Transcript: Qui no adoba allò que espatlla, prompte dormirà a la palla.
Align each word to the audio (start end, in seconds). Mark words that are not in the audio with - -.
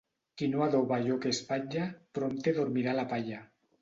Qui 0.41 0.47
no 0.53 0.63
adoba 0.67 0.95
allò 1.01 1.17
que 1.25 1.33
espatlla, 1.37 1.85
prompte 2.19 2.55
dormirà 2.59 2.95
a 2.95 2.99
la 3.03 3.07
palla. 3.13 3.45